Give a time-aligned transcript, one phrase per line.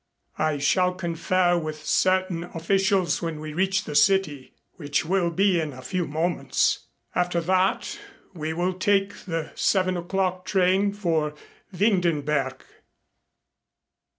[0.39, 5.73] "I shall confer with certain officials when we reach the city, which will be in
[5.73, 6.87] a few moments.
[7.13, 7.99] After that
[8.33, 11.35] we will take the seven o'clock train for
[11.71, 12.61] Windenberg."